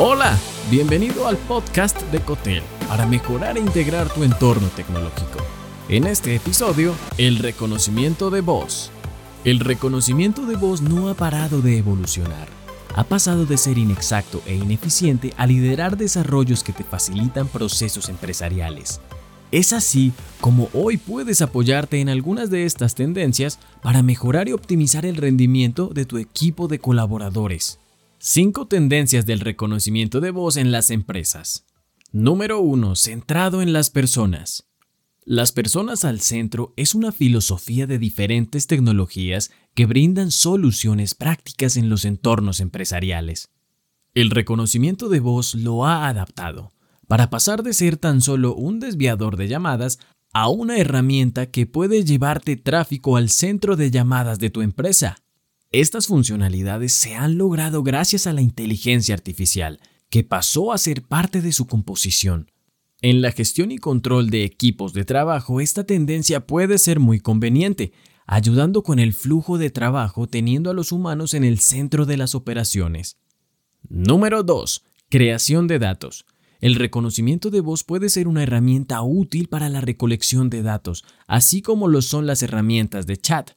[0.00, 0.38] Hola,
[0.70, 5.40] bienvenido al podcast de Cotel para mejorar e integrar tu entorno tecnológico.
[5.88, 8.92] En este episodio, el reconocimiento de voz.
[9.44, 12.46] El reconocimiento de voz no ha parado de evolucionar.
[12.94, 19.00] Ha pasado de ser inexacto e ineficiente a liderar desarrollos que te facilitan procesos empresariales.
[19.50, 25.04] Es así como hoy puedes apoyarte en algunas de estas tendencias para mejorar y optimizar
[25.04, 27.80] el rendimiento de tu equipo de colaboradores.
[28.20, 31.66] 5 tendencias del reconocimiento de voz en las empresas.
[32.10, 32.96] Número 1.
[32.96, 34.68] Centrado en las personas.
[35.24, 41.88] Las personas al centro es una filosofía de diferentes tecnologías que brindan soluciones prácticas en
[41.88, 43.50] los entornos empresariales.
[44.14, 46.72] El reconocimiento de voz lo ha adaptado
[47.06, 50.00] para pasar de ser tan solo un desviador de llamadas
[50.32, 55.22] a una herramienta que puede llevarte tráfico al centro de llamadas de tu empresa.
[55.70, 61.42] Estas funcionalidades se han logrado gracias a la inteligencia artificial, que pasó a ser parte
[61.42, 62.50] de su composición.
[63.02, 67.92] En la gestión y control de equipos de trabajo, esta tendencia puede ser muy conveniente,
[68.26, 72.34] ayudando con el flujo de trabajo teniendo a los humanos en el centro de las
[72.34, 73.18] operaciones.
[73.90, 74.82] Número 2.
[75.10, 76.24] Creación de datos.
[76.60, 81.60] El reconocimiento de voz puede ser una herramienta útil para la recolección de datos, así
[81.60, 83.50] como lo son las herramientas de chat.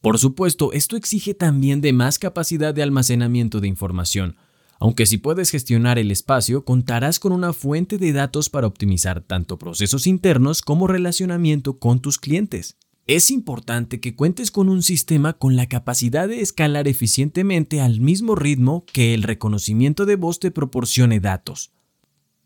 [0.00, 4.36] Por supuesto, esto exige también de más capacidad de almacenamiento de información,
[4.78, 9.58] aunque si puedes gestionar el espacio, contarás con una fuente de datos para optimizar tanto
[9.58, 12.78] procesos internos como relacionamiento con tus clientes.
[13.06, 18.36] Es importante que cuentes con un sistema con la capacidad de escalar eficientemente al mismo
[18.36, 21.72] ritmo que el reconocimiento de voz te proporcione datos.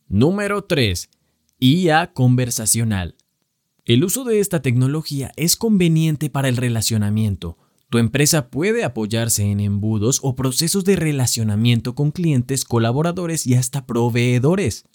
[0.09, 1.09] Número 3.
[1.61, 3.15] IA conversacional.
[3.87, 7.59] El uso de esta tecnología es conveniente para el relacionamiento.
[7.91, 13.85] Tu empresa puede apoyarse en embudos o procesos de relacionamiento con clientes, colaboradores y hasta
[13.85, 14.87] proveedores.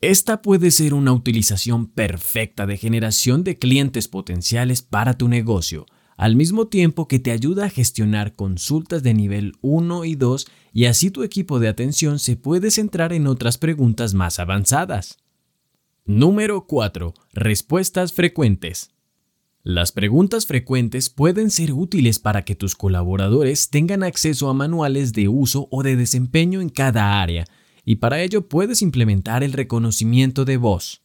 [0.00, 5.84] Esta puede ser una utilización perfecta de generación de clientes potenciales para tu negocio,
[6.16, 10.84] al mismo tiempo que te ayuda a gestionar consultas de nivel 1 y 2 y
[10.84, 15.23] así tu equipo de atención se puede centrar en otras preguntas más avanzadas.
[16.06, 17.14] Número 4.
[17.32, 18.90] Respuestas frecuentes.
[19.62, 25.28] Las preguntas frecuentes pueden ser útiles para que tus colaboradores tengan acceso a manuales de
[25.28, 27.46] uso o de desempeño en cada área,
[27.86, 31.00] y para ello puedes implementar el reconocimiento de voz.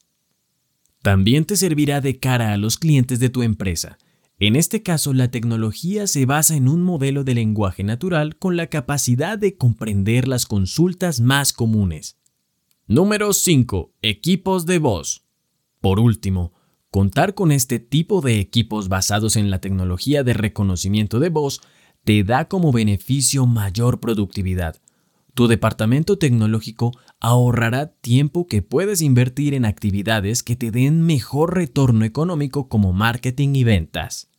[1.01, 3.97] También te servirá de cara a los clientes de tu empresa.
[4.37, 8.67] En este caso, la tecnología se basa en un modelo de lenguaje natural con la
[8.67, 12.18] capacidad de comprender las consultas más comunes.
[12.91, 13.93] Número 5.
[14.01, 15.23] Equipos de voz.
[15.79, 16.53] Por último,
[16.89, 21.61] contar con este tipo de equipos basados en la tecnología de reconocimiento de voz
[22.03, 24.81] te da como beneficio mayor productividad.
[25.35, 32.05] Tu departamento tecnológico ahorrará tiempo que puedes invertir en actividades que te den mejor retorno
[32.05, 34.29] económico como marketing y ventas.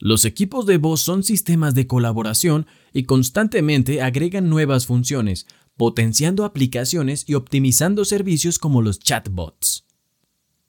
[0.00, 5.46] Los equipos de voz son sistemas de colaboración y constantemente agregan nuevas funciones,
[5.78, 9.86] potenciando aplicaciones y optimizando servicios como los chatbots.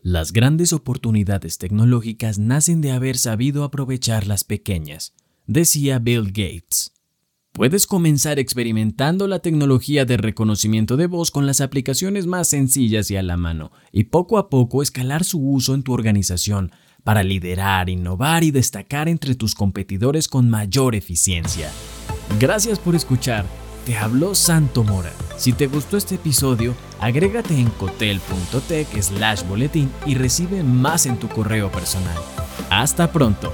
[0.01, 5.15] Las grandes oportunidades tecnológicas nacen de haber sabido aprovechar las pequeñas,
[5.47, 6.93] decía Bill Gates.
[7.53, 13.17] Puedes comenzar experimentando la tecnología de reconocimiento de voz con las aplicaciones más sencillas y
[13.17, 16.71] a la mano, y poco a poco escalar su uso en tu organización
[17.03, 21.71] para liderar, innovar y destacar entre tus competidores con mayor eficiencia.
[22.39, 23.47] Gracias por escuchar
[23.85, 25.11] te habló Santo Mora.
[25.37, 31.27] Si te gustó este episodio, agrégate en cotel.tech slash boletín y recibe más en tu
[31.29, 32.17] correo personal.
[32.69, 33.53] Hasta pronto.